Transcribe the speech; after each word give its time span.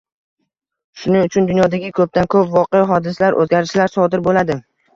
Shuning 1.01 1.27
uchun, 1.29 1.49
dunyodagi 1.51 1.93
ko’pdan-ko’p 2.01 2.51
voqea-hodisalar, 2.57 3.41
o’zgarishlar 3.45 3.95
sodir 4.01 4.29
bo'ladi. 4.33 4.61